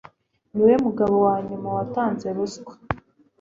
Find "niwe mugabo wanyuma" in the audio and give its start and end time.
0.53-1.67